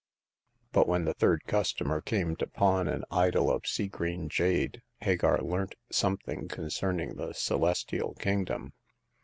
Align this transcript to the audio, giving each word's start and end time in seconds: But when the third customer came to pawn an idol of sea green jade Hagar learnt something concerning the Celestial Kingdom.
But 0.71 0.87
when 0.87 1.05
the 1.05 1.13
third 1.13 1.43
customer 1.45 2.01
came 2.01 2.35
to 2.37 2.47
pawn 2.47 2.87
an 2.87 3.03
idol 3.11 3.51
of 3.51 3.67
sea 3.67 3.87
green 3.87 4.29
jade 4.29 4.81
Hagar 5.01 5.39
learnt 5.43 5.75
something 5.91 6.47
concerning 6.47 7.17
the 7.17 7.33
Celestial 7.33 8.15
Kingdom. 8.15 8.73